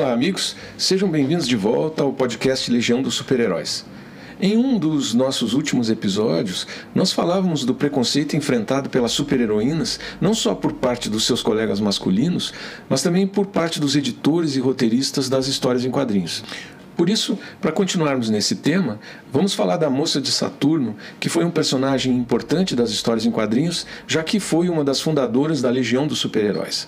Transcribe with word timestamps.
Olá, 0.00 0.12
amigos. 0.12 0.54
Sejam 0.76 1.10
bem-vindos 1.10 1.48
de 1.48 1.56
volta 1.56 2.04
ao 2.04 2.12
podcast 2.12 2.70
Legião 2.70 3.02
dos 3.02 3.14
Super-Heróis. 3.14 3.84
Em 4.40 4.56
um 4.56 4.78
dos 4.78 5.12
nossos 5.12 5.54
últimos 5.54 5.90
episódios, 5.90 6.68
nós 6.94 7.10
falávamos 7.10 7.64
do 7.64 7.74
preconceito 7.74 8.36
enfrentado 8.36 8.88
pelas 8.88 9.10
super-heroínas, 9.10 9.98
não 10.20 10.34
só 10.34 10.54
por 10.54 10.74
parte 10.74 11.10
dos 11.10 11.26
seus 11.26 11.42
colegas 11.42 11.80
masculinos, 11.80 12.54
mas 12.88 13.02
também 13.02 13.26
por 13.26 13.46
parte 13.46 13.80
dos 13.80 13.96
editores 13.96 14.54
e 14.54 14.60
roteiristas 14.60 15.28
das 15.28 15.48
histórias 15.48 15.84
em 15.84 15.90
quadrinhos. 15.90 16.44
Por 16.96 17.10
isso, 17.10 17.36
para 17.60 17.72
continuarmos 17.72 18.30
nesse 18.30 18.54
tema, 18.54 19.00
vamos 19.32 19.52
falar 19.52 19.78
da 19.78 19.90
Moça 19.90 20.20
de 20.20 20.30
Saturno, 20.30 20.94
que 21.18 21.28
foi 21.28 21.44
um 21.44 21.50
personagem 21.50 22.14
importante 22.14 22.76
das 22.76 22.90
histórias 22.90 23.26
em 23.26 23.32
quadrinhos, 23.32 23.84
já 24.06 24.22
que 24.22 24.38
foi 24.38 24.68
uma 24.68 24.84
das 24.84 25.00
fundadoras 25.00 25.60
da 25.60 25.70
Legião 25.70 26.06
dos 26.06 26.20
Super-Heróis. 26.20 26.86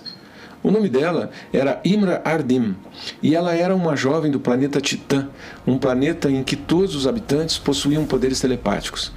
O 0.63 0.69
nome 0.69 0.89
dela 0.89 1.31
era 1.51 1.81
Imra 1.83 2.21
Ardim 2.23 2.75
e 3.21 3.35
ela 3.35 3.53
era 3.53 3.75
uma 3.75 3.95
jovem 3.95 4.31
do 4.31 4.39
planeta 4.39 4.79
Titã, 4.79 5.27
um 5.65 5.77
planeta 5.77 6.29
em 6.29 6.43
que 6.43 6.55
todos 6.55 6.95
os 6.95 7.07
habitantes 7.07 7.57
possuíam 7.57 8.05
poderes 8.05 8.39
telepáticos. 8.39 9.11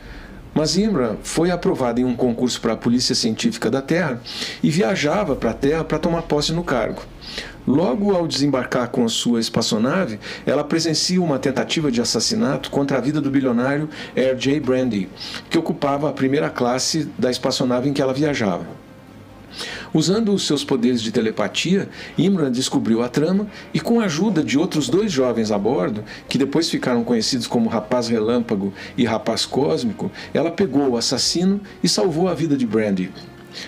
Mas 0.54 0.78
Imra 0.78 1.18
foi 1.22 1.50
aprovada 1.50 2.00
em 2.00 2.04
um 2.04 2.14
concurso 2.14 2.60
para 2.60 2.74
a 2.74 2.76
Polícia 2.76 3.14
Científica 3.14 3.68
da 3.68 3.82
Terra 3.82 4.20
e 4.62 4.70
viajava 4.70 5.34
para 5.34 5.50
a 5.50 5.54
Terra 5.54 5.84
para 5.84 5.98
tomar 5.98 6.22
posse 6.22 6.52
no 6.52 6.62
cargo. 6.62 7.02
Logo 7.66 8.14
ao 8.14 8.28
desembarcar 8.28 8.88
com 8.88 9.08
sua 9.08 9.40
espaçonave, 9.40 10.20
ela 10.46 10.62
presencia 10.62 11.20
uma 11.20 11.38
tentativa 11.38 11.90
de 11.90 12.00
assassinato 12.00 12.70
contra 12.70 12.98
a 12.98 13.00
vida 13.00 13.20
do 13.20 13.30
bilionário 13.30 13.88
R.J. 14.14 14.60
Brandy, 14.60 15.08
que 15.50 15.58
ocupava 15.58 16.08
a 16.08 16.12
primeira 16.12 16.48
classe 16.48 17.08
da 17.18 17.30
espaçonave 17.30 17.88
em 17.88 17.92
que 17.92 18.00
ela 18.00 18.14
viajava. 18.14 18.83
Usando 19.94 20.34
os 20.34 20.44
seus 20.44 20.64
poderes 20.64 21.00
de 21.00 21.12
telepatia, 21.12 21.88
Imran 22.18 22.50
descobriu 22.50 23.00
a 23.00 23.08
trama 23.08 23.46
e, 23.72 23.78
com 23.78 24.00
a 24.00 24.06
ajuda 24.06 24.42
de 24.42 24.58
outros 24.58 24.88
dois 24.88 25.12
jovens 25.12 25.52
a 25.52 25.56
bordo, 25.56 26.02
que 26.28 26.36
depois 26.36 26.68
ficaram 26.68 27.04
conhecidos 27.04 27.46
como 27.46 27.70
Rapaz 27.70 28.08
Relâmpago 28.08 28.74
e 28.96 29.04
Rapaz 29.04 29.46
Cósmico, 29.46 30.10
ela 30.34 30.50
pegou 30.50 30.90
o 30.90 30.96
assassino 30.96 31.60
e 31.80 31.88
salvou 31.88 32.26
a 32.28 32.34
vida 32.34 32.56
de 32.56 32.66
Brandy. 32.66 33.12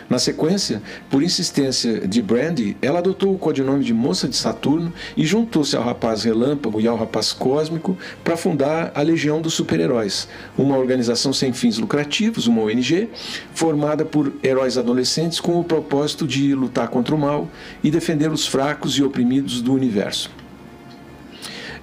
Na 0.08 0.18
sequência, 0.18 0.82
por 1.10 1.22
insistência 1.22 2.06
de 2.06 2.22
Brandy, 2.22 2.76
ela 2.80 2.98
adotou 2.98 3.34
o 3.34 3.38
codinome 3.38 3.84
de 3.84 3.92
Moça 3.92 4.28
de 4.28 4.36
Saturno 4.36 4.92
e 5.16 5.24
juntou-se 5.24 5.76
ao 5.76 5.82
Rapaz 5.82 6.24
Relâmpago 6.24 6.80
e 6.80 6.86
ao 6.86 6.96
Rapaz 6.96 7.32
Cósmico 7.32 7.96
para 8.22 8.36
fundar 8.36 8.92
a 8.94 9.02
Legião 9.02 9.40
dos 9.40 9.54
Super-Heróis, 9.54 10.28
uma 10.56 10.76
organização 10.76 11.32
sem 11.32 11.52
fins 11.52 11.78
lucrativos, 11.78 12.46
uma 12.46 12.62
ONG, 12.62 13.08
formada 13.54 14.04
por 14.04 14.32
heróis 14.42 14.78
adolescentes 14.78 15.40
com 15.40 15.58
o 15.58 15.64
propósito 15.64 16.26
de 16.26 16.54
lutar 16.54 16.88
contra 16.88 17.14
o 17.14 17.18
mal 17.18 17.48
e 17.82 17.90
defender 17.90 18.30
os 18.30 18.46
fracos 18.46 18.98
e 18.98 19.02
oprimidos 19.02 19.60
do 19.60 19.72
universo. 19.72 20.30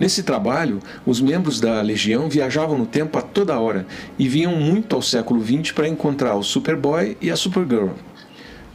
Nesse 0.03 0.21
trabalho, 0.21 0.81
os 1.05 1.21
membros 1.21 1.61
da 1.61 1.81
Legião 1.81 2.27
viajavam 2.27 2.77
no 2.77 2.85
tempo 2.85 3.17
a 3.17 3.21
toda 3.21 3.57
hora 3.57 3.87
e 4.19 4.27
vinham 4.27 4.53
muito 4.53 4.97
ao 4.97 5.01
século 5.01 5.41
XX 5.41 5.71
para 5.71 5.87
encontrar 5.87 6.35
o 6.35 6.43
Superboy 6.43 7.15
e 7.21 7.31
a 7.31 7.37
Supergirl. 7.37 7.91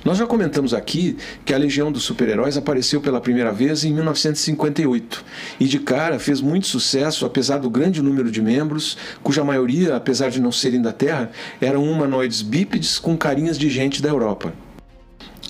Nós 0.03 0.17
já 0.17 0.27
comentamos 0.27 0.72
aqui 0.72 1.19
que 1.44 1.53
a 1.53 1.59
Legião 1.59 1.93
dos 1.93 2.05
Super-Heróis 2.05 2.56
apareceu 2.56 3.03
pela 3.03 3.21
primeira 3.21 3.53
vez 3.53 3.84
em 3.84 3.93
1958 3.93 5.22
e 5.61 5.67
de 5.67 5.78
cara 5.78 6.19
fez 6.19 6.41
muito 6.41 6.67
sucesso, 6.67 7.27
apesar 7.27 7.59
do 7.59 7.69
grande 7.69 8.00
número 8.00 8.31
de 8.31 8.41
membros, 8.41 8.97
cuja 9.22 9.44
maioria, 9.44 9.97
apesar 9.97 10.31
de 10.31 10.41
não 10.41 10.50
serem 10.50 10.81
da 10.81 10.94
Terra, 10.94 11.31
eram 11.61 11.84
humanoides 11.84 12.41
bípedes 12.41 12.99
com 12.99 13.19
carinhas 13.19 13.59
de 13.59 13.69
gente 13.69 14.00
da 14.00 14.09
Europa. 14.09 14.55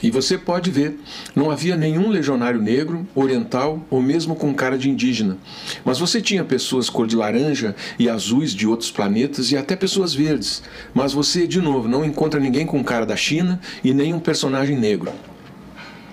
E 0.03 0.11
você 0.11 0.39
pode 0.39 0.71
ver, 0.71 0.99
não 1.35 1.51
havia 1.51 1.77
nenhum 1.77 2.09
legionário 2.09 2.61
negro, 2.61 3.07
oriental 3.15 3.85
ou 3.91 4.01
mesmo 4.01 4.37
com 4.37 4.55
cara 4.55 4.79
de 4.79 4.89
indígena. 4.89 5.37
Mas 5.85 5.99
você 5.99 6.21
tinha 6.21 6.45
pessoas 6.45 6.89
cor 6.89 7.07
de 7.07 7.17
laranja 7.17 7.75
e 7.99 8.09
azuis 8.09 8.55
de 8.55 8.67
outros 8.67 8.91
planetas 8.91 9.51
e 9.51 9.57
até 9.57 9.75
pessoas 9.75 10.15
verdes. 10.15 10.63
Mas 10.95 11.13
você, 11.13 11.47
de 11.47 11.61
novo, 11.61 11.89
não 11.89 12.05
encontra 12.05 12.39
ninguém 12.39 12.65
com 12.65 12.83
cara 12.85 13.05
da 13.05 13.17
China 13.17 13.61
e 13.83 13.93
nem 13.93 14.15
um 14.15 14.21
personagem 14.21 14.79
negro. 14.79 15.13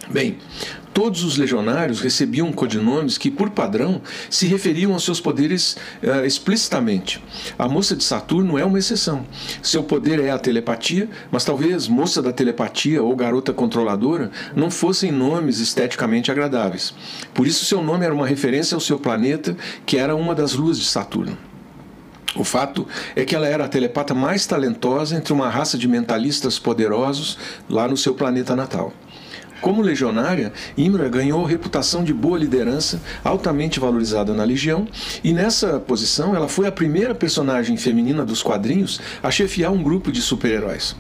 Bem, 0.10 0.38
todos 0.96 1.26
os 1.26 1.36
legionários 1.36 2.00
recebiam 2.00 2.54
codinomes 2.54 3.18
que, 3.18 3.30
por 3.30 3.50
padrão, 3.50 4.02
se 4.30 4.48
referiam 4.48 4.94
aos 4.94 5.04
seus 5.04 5.20
poderes 5.20 5.76
uh, 6.02 6.26
explicitamente. 6.26 7.22
A 7.60 7.68
moça 7.68 7.98
de 7.98 8.04
Saturno 8.04 8.58
é 8.58 8.64
uma 8.64 8.80
exceção. 8.80 9.26
Seu 9.62 9.84
poder 9.84 10.22
é 10.22 10.32
a 10.32 10.40
telepatia, 10.40 11.10
mas 11.30 11.44
talvez 11.44 11.90
moça 11.90 12.22
da 12.22 12.32
telepatia 12.32 13.04
ou 13.04 13.14
garota 13.14 13.52
controladora 13.52 14.32
não 14.56 14.72
fossem 14.72 15.12
nomes 15.12 15.60
esteticamente 15.60 16.32
agradáveis. 16.32 16.94
Por 17.34 17.46
isso, 17.46 17.66
seu 17.66 17.84
nome 17.84 18.06
era 18.06 18.14
uma 18.14 18.26
referência 18.26 18.74
ao 18.74 18.80
seu 18.80 18.98
planeta, 18.98 19.58
que 19.86 19.98
era 19.98 20.16
uma 20.16 20.34
das 20.34 20.54
luas 20.54 20.80
de 20.80 20.86
Saturno. 20.86 21.38
O 22.38 22.46
fato 22.46 22.88
é 23.18 23.26
que 23.26 23.36
ela 23.36 23.48
era 23.48 23.66
a 23.66 23.70
telepata 23.70 24.14
mais 24.14 24.46
talentosa 24.46 25.18
entre 25.18 25.34
uma 25.34 25.50
raça 25.50 25.78
de 25.78 25.90
mentalistas 25.90 26.58
poderosos 26.58 27.38
lá 27.70 27.86
no 27.86 27.98
seu 27.98 28.14
planeta 28.14 28.56
natal. 28.56 28.94
Como 29.62 29.82
legionária, 29.82 30.52
Imra 30.78 31.08
ganhou 31.10 31.44
reputação 31.44 32.04
de 32.04 32.14
boa 32.14 32.38
liderança, 32.38 33.02
altamente 33.24 33.80
valorizada 33.80 34.34
na 34.34 34.44
Legião, 34.44 34.88
e 35.24 35.34
nessa 35.34 35.80
posição 35.80 36.36
ela 36.36 36.48
foi 36.48 36.68
a 36.68 36.72
primeira 36.72 37.16
personagem 37.16 37.78
feminina 37.78 38.26
dos 38.26 38.44
quadrinhos 38.44 39.00
a 39.24 39.32
chefiar 39.32 39.72
um 39.72 39.82
grupo 39.82 40.12
de 40.12 40.22
super-heróis. 40.22 40.96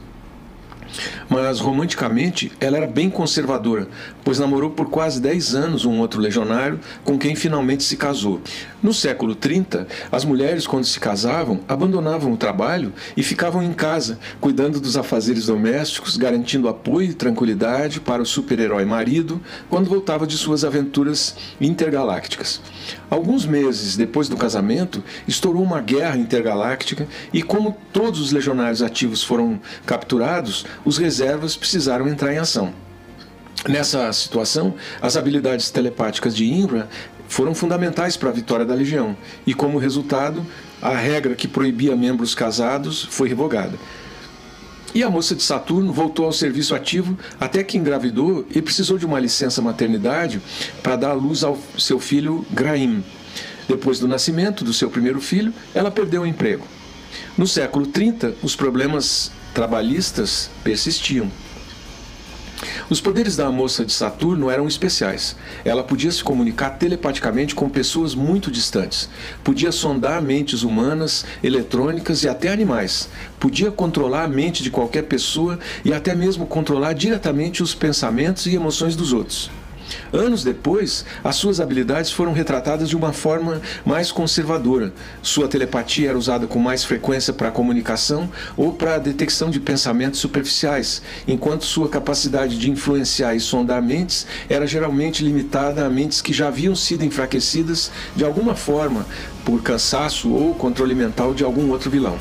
Mas 1.29 1.59
romanticamente 1.59 2.51
ela 2.59 2.77
era 2.77 2.87
bem 2.87 3.09
conservadora, 3.09 3.87
pois 4.23 4.39
namorou 4.39 4.69
por 4.69 4.89
quase 4.89 5.21
10 5.21 5.55
anos 5.55 5.85
um 5.85 5.99
outro 5.99 6.19
legionário 6.19 6.79
com 7.03 7.17
quem 7.17 7.35
finalmente 7.35 7.83
se 7.83 7.97
casou. 7.97 8.41
No 8.81 8.93
século 8.93 9.33
30, 9.33 9.87
as 10.11 10.23
mulheres, 10.23 10.67
quando 10.67 10.85
se 10.85 10.99
casavam, 10.99 11.59
abandonavam 11.67 12.31
o 12.31 12.37
trabalho 12.37 12.93
e 13.17 13.23
ficavam 13.23 13.63
em 13.63 13.73
casa, 13.73 14.19
cuidando 14.39 14.79
dos 14.79 14.95
afazeres 14.95 15.47
domésticos, 15.47 16.17
garantindo 16.17 16.67
apoio 16.67 17.09
e 17.09 17.13
tranquilidade 17.13 17.99
para 17.99 18.21
o 18.21 18.25
super-herói 18.25 18.85
marido 18.85 19.41
quando 19.69 19.89
voltava 19.89 20.27
de 20.27 20.37
suas 20.37 20.63
aventuras 20.63 21.35
intergalácticas. 21.59 22.61
Alguns 23.09 23.45
meses 23.45 23.95
depois 23.97 24.29
do 24.29 24.37
casamento, 24.37 25.03
estourou 25.27 25.63
uma 25.63 25.81
guerra 25.81 26.17
intergaláctica 26.17 27.07
e, 27.33 27.41
como 27.41 27.77
todos 27.91 28.19
os 28.19 28.31
legionários 28.31 28.81
ativos 28.81 29.23
foram 29.23 29.59
capturados, 29.85 30.65
os 30.85 30.97
reservas 30.97 31.57
precisaram 31.57 32.07
entrar 32.07 32.33
em 32.33 32.37
ação. 32.37 32.71
Nessa 33.67 34.13
situação, 34.13 34.75
as 35.01 35.17
habilidades 35.17 35.71
telepáticas 35.71 36.35
de 36.35 36.45
Imbra 36.45 36.87
foram 37.27 37.55
fundamentais 37.55 38.15
para 38.15 38.29
a 38.29 38.33
vitória 38.33 38.65
da 38.65 38.75
Legião, 38.75 39.17
e 39.45 39.53
como 39.53 39.79
resultado, 39.79 40.45
a 40.79 40.95
regra 40.95 41.33
que 41.33 41.47
proibia 41.47 41.95
membros 41.95 42.35
casados 42.35 43.03
foi 43.09 43.27
revogada. 43.27 43.77
E 44.93 45.03
a 45.03 45.09
moça 45.09 45.35
de 45.35 45.43
Saturno 45.43 45.91
voltou 45.91 46.25
ao 46.25 46.31
serviço 46.31 46.73
ativo 46.73 47.17
até 47.39 47.63
que 47.63 47.77
engravidou 47.77 48.45
e 48.49 48.61
precisou 48.61 48.97
de 48.97 49.05
uma 49.05 49.19
licença 49.19 49.61
maternidade 49.61 50.41
para 50.81 50.95
dar 50.95 51.09
à 51.09 51.13
luz 51.13 51.43
ao 51.43 51.59
seu 51.77 51.99
filho 51.99 52.45
Graim. 52.51 53.03
Depois 53.67 53.99
do 53.99 54.07
nascimento 54.07 54.63
do 54.63 54.71
seu 54.71 54.89
primeiro 54.89 55.19
filho, 55.19 55.53
ela 55.73 55.91
perdeu 55.91 56.21
o 56.21 56.25
emprego. 56.25 56.65
No 57.37 57.45
século 57.45 57.87
30, 57.87 58.35
os 58.41 58.55
problemas 58.55 59.31
trabalhistas 59.55 60.51
persistiam. 60.65 61.31
Os 62.89 62.99
poderes 62.99 63.37
da 63.37 63.49
moça 63.49 63.85
de 63.85 63.93
Saturno 63.93 64.49
eram 64.49 64.67
especiais. 64.67 65.35
Ela 65.63 65.81
podia 65.81 66.11
se 66.11 66.21
comunicar 66.21 66.71
telepaticamente 66.71 67.55
com 67.55 67.69
pessoas 67.69 68.13
muito 68.13 68.51
distantes. 68.51 69.09
Podia 69.45 69.71
sondar 69.71 70.21
mentes 70.21 70.61
humanas, 70.61 71.25
eletrônicas 71.41 72.23
e 72.23 72.27
até 72.27 72.51
animais. 72.51 73.07
Podia 73.39 73.71
controlar 73.71 74.25
a 74.25 74.27
mente 74.27 74.61
de 74.61 74.69
qualquer 74.69 75.03
pessoa 75.03 75.57
e 75.85 75.93
até 75.93 76.13
mesmo 76.13 76.45
controlar 76.45 76.91
diretamente 76.91 77.63
os 77.63 77.73
pensamentos 77.73 78.45
e 78.45 78.55
emoções 78.55 78.95
dos 78.95 79.13
outros. 79.13 79.49
Anos 80.11 80.43
depois, 80.43 81.05
as 81.23 81.35
suas 81.35 81.59
habilidades 81.59 82.11
foram 82.11 82.33
retratadas 82.33 82.89
de 82.89 82.95
uma 82.95 83.13
forma 83.13 83.61
mais 83.85 84.11
conservadora. 84.11 84.93
Sua 85.21 85.47
telepatia 85.47 86.09
era 86.09 86.17
usada 86.17 86.47
com 86.47 86.59
mais 86.59 86.83
frequência 86.83 87.33
para 87.33 87.51
comunicação 87.51 88.29
ou 88.55 88.73
para 88.73 88.95
a 88.95 88.99
detecção 88.99 89.49
de 89.49 89.59
pensamentos 89.59 90.19
superficiais, 90.19 91.01
enquanto 91.27 91.65
sua 91.65 91.89
capacidade 91.89 92.57
de 92.57 92.69
influenciar 92.69 93.35
e 93.35 93.39
sondar 93.39 93.81
mentes 93.81 94.25
era 94.49 94.67
geralmente 94.67 95.23
limitada 95.23 95.85
a 95.85 95.89
mentes 95.89 96.21
que 96.21 96.33
já 96.33 96.47
haviam 96.47 96.75
sido 96.75 97.03
enfraquecidas 97.03 97.91
de 98.15 98.23
alguma 98.23 98.55
forma 98.55 99.05
por 99.43 99.61
cansaço 99.61 100.31
ou 100.31 100.53
controle 100.55 100.95
mental 100.95 101.33
de 101.33 101.43
algum 101.43 101.69
outro 101.69 101.89
vilão. 101.89 102.17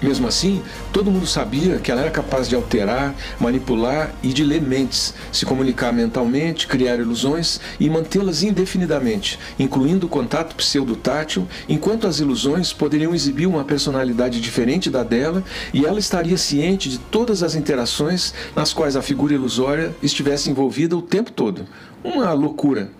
Mesmo 0.00 0.28
assim, 0.28 0.62
todo 0.92 1.10
mundo 1.10 1.26
sabia 1.26 1.78
que 1.78 1.90
ela 1.90 2.02
era 2.02 2.10
capaz 2.10 2.48
de 2.48 2.54
alterar, 2.54 3.14
manipular 3.40 4.14
e 4.22 4.28
de 4.28 4.44
ler 4.44 4.62
mentes, 4.62 5.12
se 5.32 5.44
comunicar 5.44 5.92
mentalmente, 5.92 6.68
criar 6.68 7.00
ilusões 7.00 7.60
e 7.80 7.90
mantê-las 7.90 8.44
indefinidamente, 8.44 9.38
incluindo 9.58 10.06
o 10.06 10.08
contato 10.08 10.54
pseudo-tátil, 10.54 11.48
enquanto 11.68 12.06
as 12.06 12.20
ilusões 12.20 12.72
poderiam 12.72 13.12
exibir 13.12 13.46
uma 13.46 13.64
personalidade 13.64 14.40
diferente 14.40 14.88
da 14.88 15.02
dela 15.02 15.42
e 15.74 15.84
ela 15.84 15.98
estaria 15.98 16.36
ciente 16.36 16.88
de 16.88 16.98
todas 16.98 17.42
as 17.42 17.56
interações 17.56 18.32
nas 18.54 18.72
quais 18.72 18.94
a 18.94 19.02
figura 19.02 19.34
ilusória 19.34 19.94
estivesse 20.02 20.48
envolvida 20.48 20.96
o 20.96 21.02
tempo 21.02 21.32
todo. 21.32 21.66
Uma 22.04 22.32
loucura. 22.32 22.90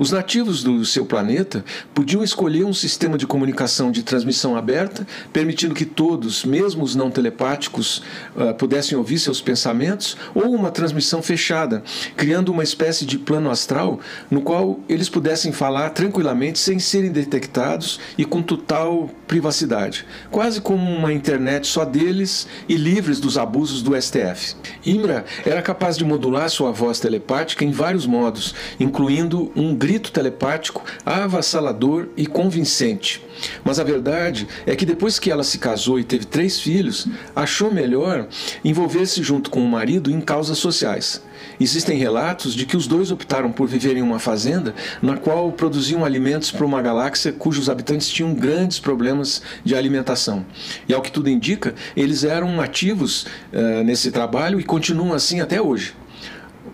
Os 0.00 0.10
nativos 0.10 0.62
do 0.62 0.82
seu 0.86 1.04
planeta 1.04 1.62
podiam 1.94 2.24
escolher 2.24 2.64
um 2.64 2.72
sistema 2.72 3.18
de 3.18 3.26
comunicação 3.26 3.92
de 3.92 4.02
transmissão 4.02 4.56
aberta, 4.56 5.06
permitindo 5.30 5.74
que 5.74 5.84
todos, 5.84 6.42
mesmo 6.42 6.82
os 6.82 6.94
não 6.94 7.10
telepáticos, 7.10 8.02
uh, 8.34 8.54
pudessem 8.54 8.96
ouvir 8.96 9.18
seus 9.18 9.42
pensamentos, 9.42 10.16
ou 10.34 10.54
uma 10.54 10.70
transmissão 10.70 11.22
fechada, 11.22 11.82
criando 12.16 12.50
uma 12.50 12.62
espécie 12.62 13.04
de 13.04 13.18
plano 13.18 13.50
astral 13.50 14.00
no 14.30 14.40
qual 14.40 14.80
eles 14.88 15.10
pudessem 15.10 15.52
falar 15.52 15.90
tranquilamente 15.90 16.58
sem 16.58 16.78
serem 16.78 17.12
detectados 17.12 18.00
e 18.16 18.24
com 18.24 18.40
total 18.40 19.10
privacidade, 19.28 20.06
quase 20.30 20.62
como 20.62 20.90
uma 20.90 21.12
internet 21.12 21.66
só 21.66 21.84
deles 21.84 22.48
e 22.66 22.74
livres 22.74 23.20
dos 23.20 23.36
abusos 23.36 23.82
do 23.82 23.94
STF. 24.00 24.56
Imra 24.84 25.26
era 25.44 25.60
capaz 25.60 25.98
de 25.98 26.06
modular 26.06 26.48
sua 26.48 26.72
voz 26.72 26.98
telepática 26.98 27.66
em 27.66 27.70
vários 27.70 28.06
modos, 28.30 28.54
incluindo 28.78 29.50
um 29.56 29.74
grito 29.74 30.12
telepático 30.12 30.84
avassalador 31.04 32.06
e 32.16 32.26
convincente. 32.26 33.20
Mas 33.64 33.80
a 33.80 33.84
verdade 33.84 34.46
é 34.64 34.76
que 34.76 34.86
depois 34.86 35.18
que 35.18 35.30
ela 35.30 35.42
se 35.42 35.58
casou 35.58 35.98
e 35.98 36.04
teve 36.04 36.24
três 36.24 36.60
filhos, 36.60 37.08
achou 37.34 37.72
melhor 37.72 38.28
envolver-se 38.64 39.22
junto 39.22 39.50
com 39.50 39.60
o 39.60 39.68
marido 39.68 40.10
em 40.10 40.20
causas 40.20 40.58
sociais. 40.58 41.22
Existem 41.58 41.98
relatos 41.98 42.54
de 42.54 42.66
que 42.66 42.76
os 42.76 42.86
dois 42.86 43.10
optaram 43.10 43.50
por 43.50 43.66
viver 43.66 43.96
em 43.96 44.02
uma 44.02 44.18
fazenda 44.18 44.74
na 45.02 45.16
qual 45.16 45.50
produziam 45.50 46.04
alimentos 46.04 46.50
para 46.50 46.66
uma 46.66 46.82
galáxia 46.82 47.32
cujos 47.32 47.68
habitantes 47.68 48.08
tinham 48.08 48.34
grandes 48.34 48.78
problemas 48.78 49.42
de 49.64 49.74
alimentação. 49.74 50.44
E 50.86 50.94
ao 50.94 51.02
que 51.02 51.10
tudo 51.10 51.30
indica, 51.30 51.74
eles 51.96 52.24
eram 52.24 52.60
ativos 52.60 53.24
uh, 53.52 53.82
nesse 53.84 54.10
trabalho 54.10 54.60
e 54.60 54.64
continuam 54.64 55.14
assim 55.14 55.40
até 55.40 55.60
hoje. 55.60 55.94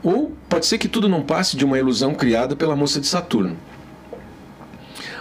Ou 0.02 0.35
pode 0.56 0.64
ser 0.64 0.78
que 0.78 0.88
tudo 0.88 1.06
não 1.06 1.20
passe 1.20 1.54
de 1.54 1.66
uma 1.66 1.78
ilusão 1.78 2.14
criada 2.14 2.56
pela 2.56 2.74
moça 2.74 2.98
de 2.98 3.06
Saturno. 3.06 3.58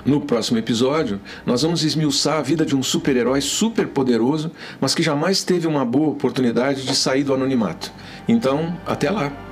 No 0.05 0.21
próximo 0.21 0.57
episódio, 0.57 1.19
nós 1.45 1.61
vamos 1.61 1.83
esmiuçar 1.83 2.37
a 2.37 2.41
vida 2.41 2.65
de 2.65 2.73
um 2.73 2.81
super-herói 2.81 3.41
super 3.41 3.85
poderoso, 3.85 4.49
mas 4.79 4.95
que 4.95 5.03
jamais 5.03 5.43
teve 5.43 5.67
uma 5.67 5.83
boa 5.83 6.11
oportunidade 6.11 6.85
de 6.85 6.95
sair 6.95 7.25
do 7.25 7.33
anonimato. 7.33 7.91
Então, 8.29 8.77
até 8.85 9.11
lá! 9.11 9.44